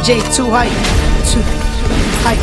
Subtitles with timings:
[0.00, 0.72] DJ too hype,
[1.28, 1.42] too
[2.24, 2.40] hype,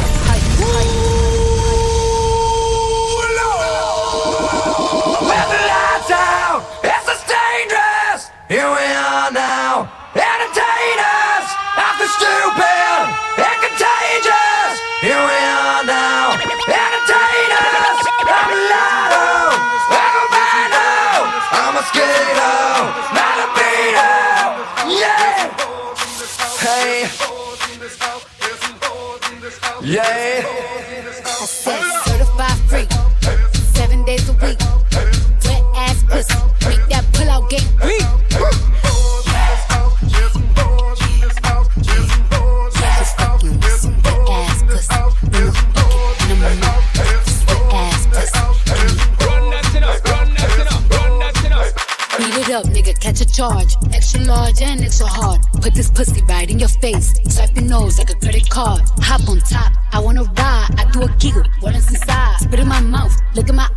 [5.65, 6.61] lights out.
[6.85, 8.29] It's just dangerous.
[8.47, 9.89] Here we are now.
[10.13, 11.47] Entertainers.
[11.81, 13.09] After stupid
[13.41, 14.77] and contagious.
[15.01, 16.37] Here we are now.
[16.61, 17.99] Entertainers.
[18.21, 19.57] I'm a lotto.
[19.97, 21.25] I'm a rhino.
[21.57, 22.53] I'm a mosquito.
[23.17, 24.93] Not a beetle.
[24.93, 25.57] Yeah.
[26.61, 27.46] Hey.
[29.87, 30.03] Yeah.
[30.03, 32.91] I said certified freak,
[33.53, 34.59] seven days a week.
[35.45, 36.35] Wet ass pussy,
[36.67, 37.05] make that
[52.57, 53.75] up, nigga, catch a charge.
[53.93, 55.39] Extra large and extra hard.
[55.67, 57.13] Put this pussy right in your face.
[57.27, 58.83] Swipe your nose like a credit card.
[58.99, 60.69] Hop on top, I wanna ride.
[60.77, 62.37] I do a giggle, what is inside?
[62.39, 63.67] Spit in my mouth, look at my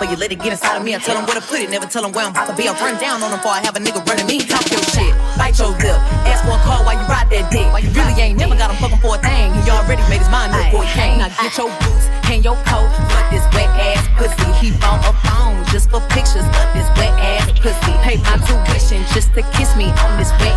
[0.00, 0.96] for you, let it get inside of me.
[0.96, 2.64] I tell them where to put it, never tell them where I'm about to be.
[2.64, 4.40] I'll run down on them before I have a nigga running me.
[4.40, 6.00] Talk your shit, bite your lip.
[6.24, 7.68] Ask for a call while you ride that dick.
[7.68, 9.52] Why you really ain't never got him fucking for a thing.
[9.60, 11.20] He already made his mind up before he came.
[11.20, 14.48] Now get your boots and your coat, but this wet ass pussy.
[14.56, 17.92] He bought a phone just for pictures of this wet ass pussy.
[18.00, 20.49] Pay my tuition just to kiss me on this wet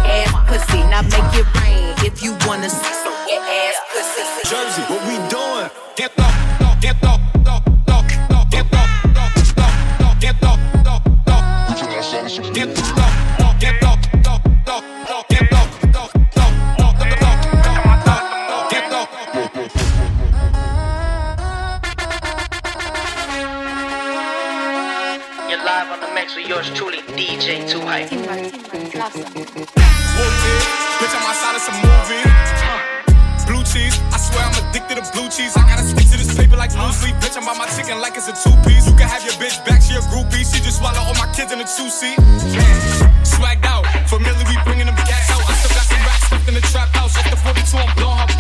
[33.73, 35.57] cheese, I swear I'm addicted to blue cheese.
[35.57, 37.17] I gotta stick to this paper like blue sleep.
[37.17, 38.85] Bitch, I'm by my chicken like it's a two piece.
[38.85, 40.45] You can have your bitch back, she a groupie.
[40.45, 42.21] She just swallow all my kids in a two seat.
[43.25, 45.41] Swagged out, familiar, we bringing them gas out.
[45.49, 47.17] I still got some racks stuffed in the trap house.
[47.17, 48.32] Off the 42, I'm blowing her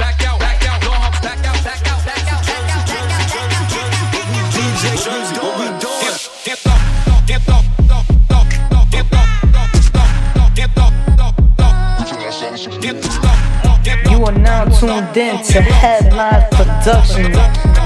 [15.13, 17.82] tuned to Headline Productions.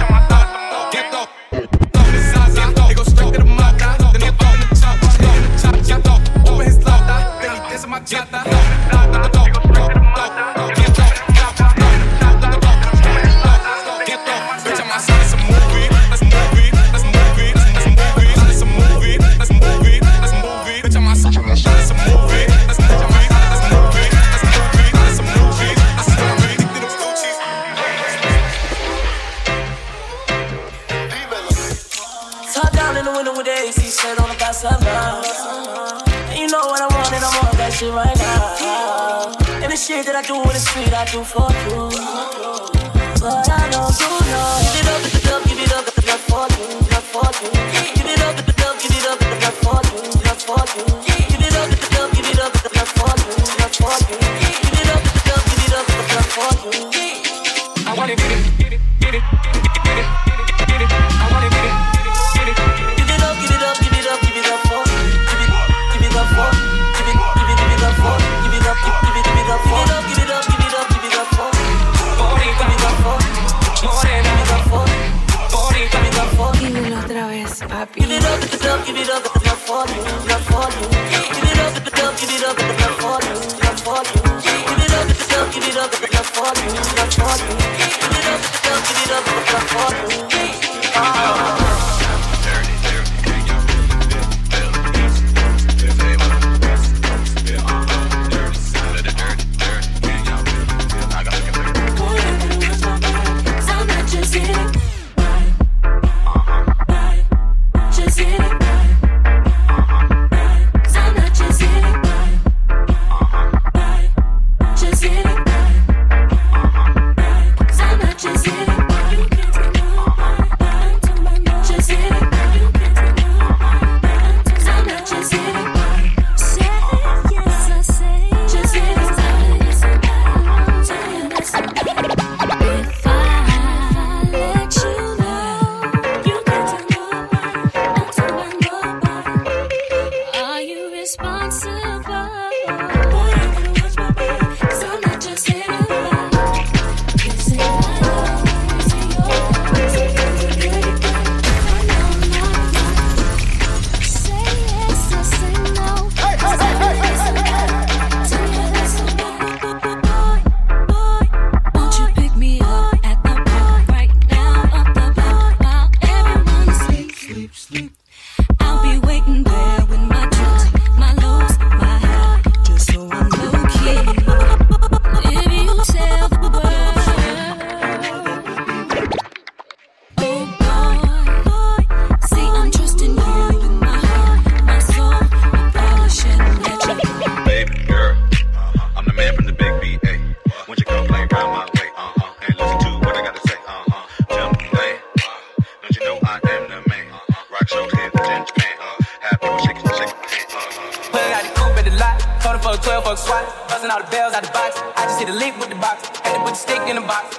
[203.17, 203.69] thug swat.
[203.69, 204.79] Buzzing all the bells out the box.
[204.95, 206.07] I just hit a link with the box.
[206.19, 207.37] Had to put the stick in the box.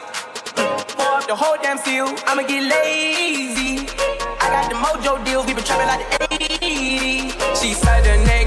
[0.96, 2.06] Pour up the whole damn seal.
[2.26, 3.86] I'ma get lazy.
[4.40, 5.46] I got the mojo deals.
[5.46, 7.62] We been trapping like the 80s.
[7.62, 8.37] She said her name.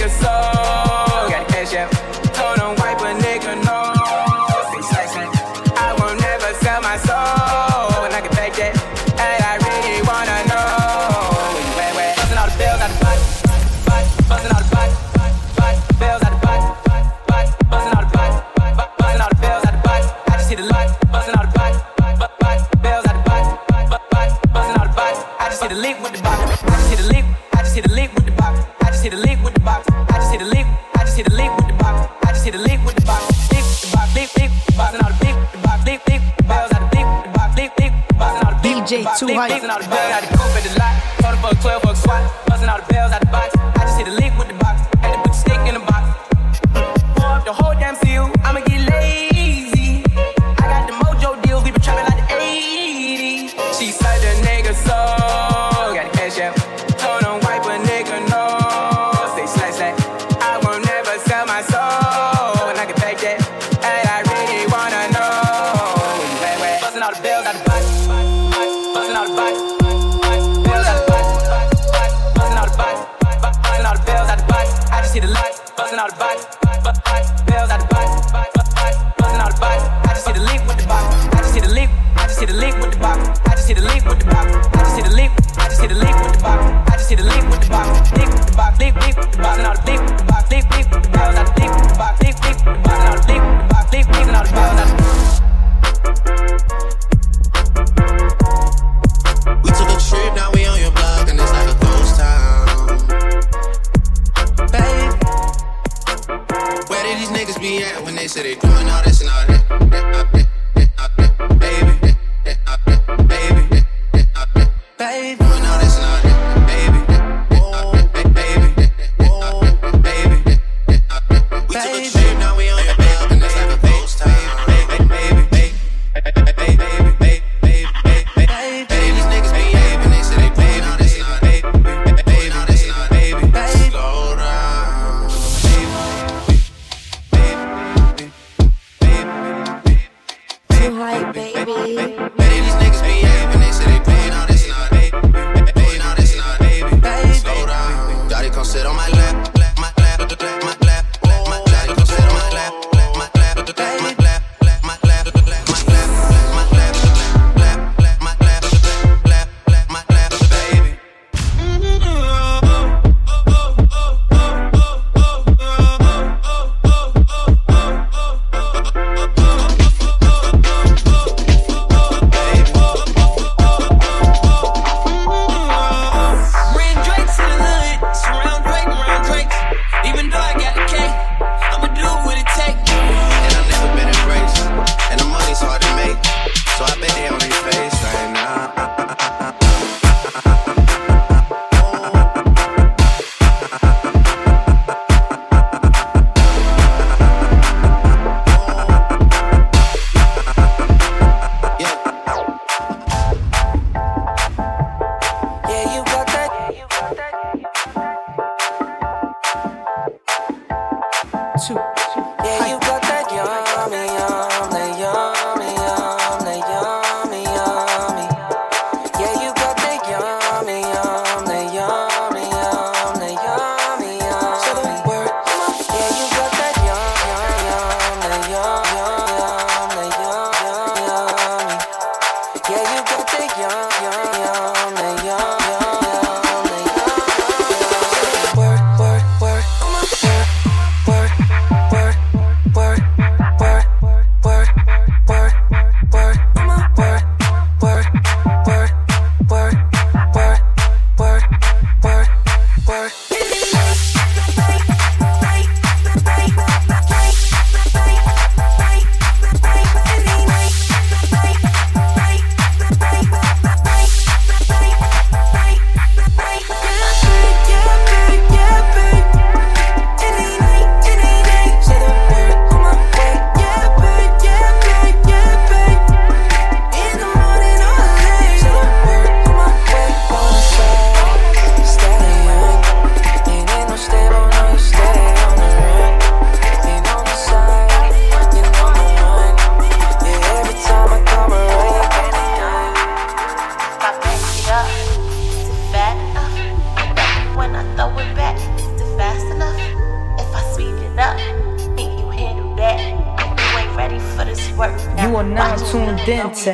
[306.64, 306.74] to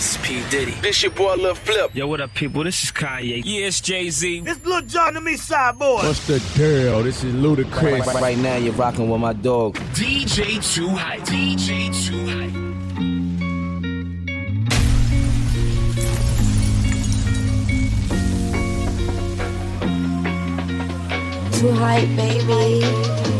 [0.00, 0.42] This is P.
[0.48, 0.72] Diddy.
[0.80, 1.94] This your boy Lil Flip.
[1.94, 2.64] Yo, what up, people?
[2.64, 3.42] This is Kanye.
[3.44, 4.40] Yeah, it's Jay-Z.
[4.40, 5.36] This Lil Jon to me,
[5.78, 5.96] boy.
[5.96, 7.02] What's the deal?
[7.02, 7.98] This is Ludacris.
[7.98, 9.74] Right, right, right now, you're rocking with my dog.
[9.92, 11.18] DJ Too High.
[11.18, 12.48] DJ Too High.
[21.58, 23.39] Too high, baby.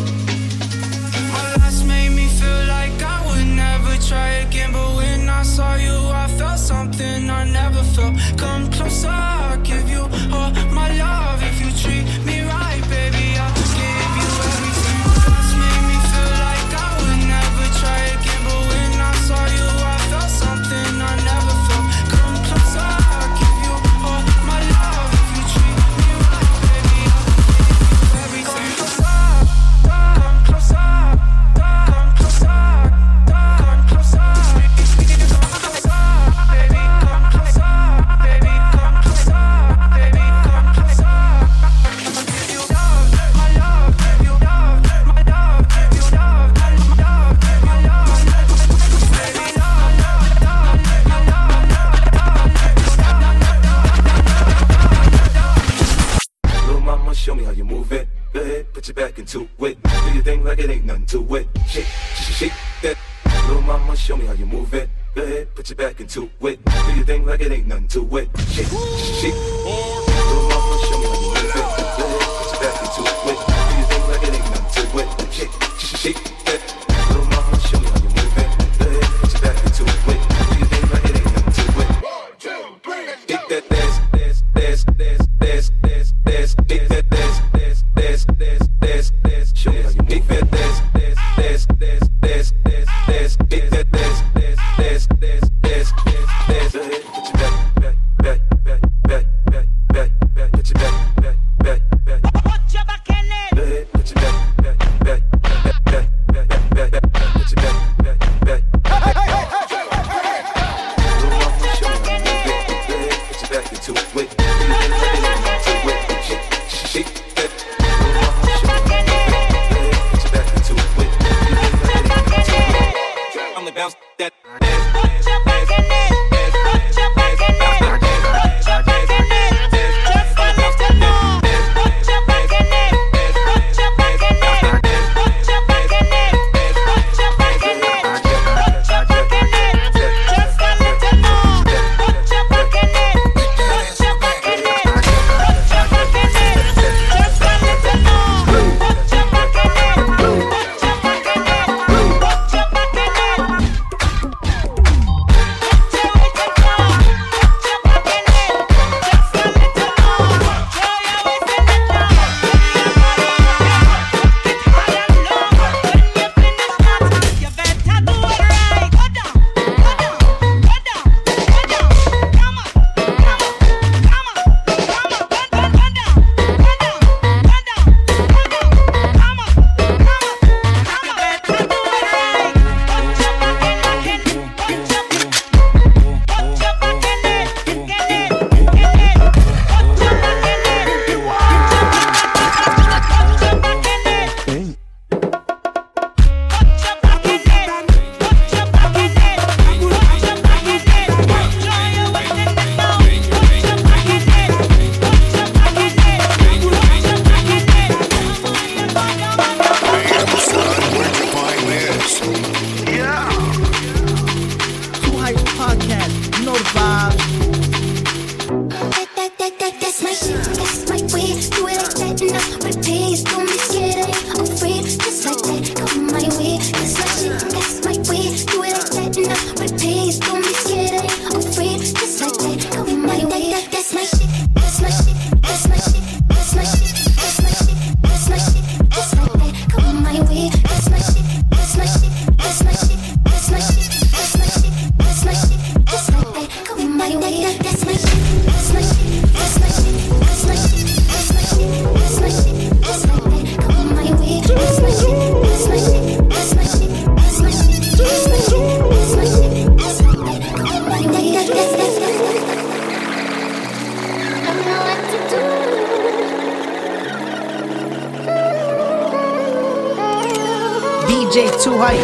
[271.31, 271.95] DJ too hype,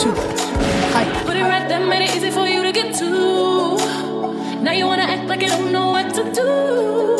[0.00, 0.12] too
[0.94, 1.26] hype.
[1.26, 3.76] Put it right there, made it easy for you to get to.
[4.62, 7.18] Now you wanna act like you don't know what to do.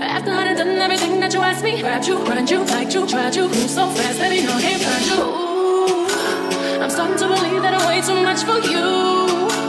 [0.00, 3.36] After I done everything that you asked me, grabbed you, run you, liked you, tried
[3.36, 5.20] you, move so fast, baby, no game, turned you.
[6.82, 9.59] I'm starting to believe that I'm way too much for you.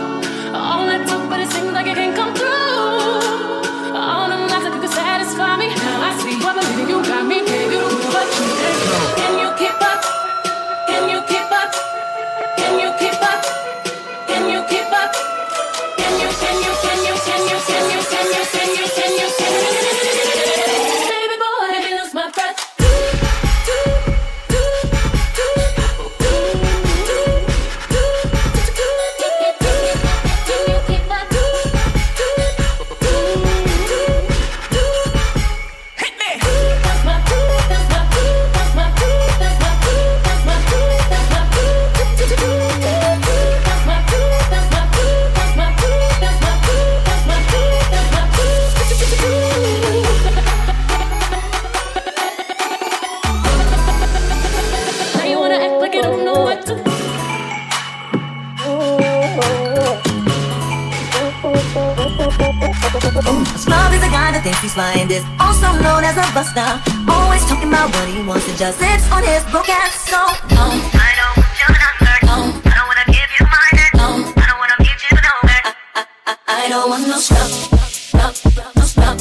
[64.81, 66.69] Guy that thinks he's flying this, also known as a buster.
[67.09, 69.93] Always talking about what he wants to just sits on his broke ass.
[70.09, 70.17] So,
[70.55, 72.23] no, oh, I don't want you to hurt.
[72.23, 73.93] No, I don't wanna give you my neck.
[73.95, 75.63] No, I don't wanna get you nowhere.
[75.95, 77.51] I, I, I, I don't want no stuff,
[77.91, 79.17] stuff, no stuff.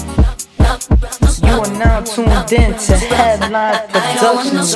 [1.42, 4.74] You are now tuned in to Headline Productions.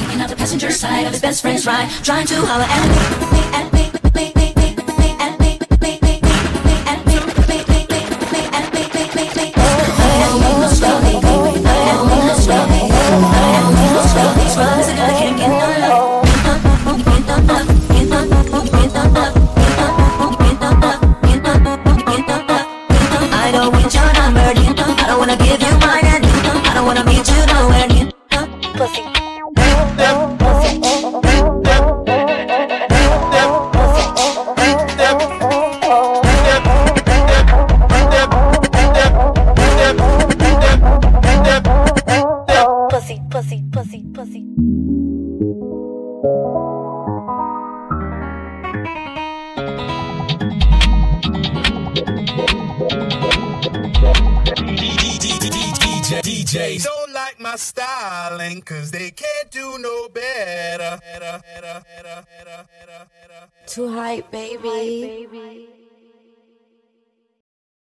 [0.00, 2.96] Hanging out the passenger side of his best friend's ride, trying to holler at me,
[3.32, 4.49] me, at me, me, me, me, me,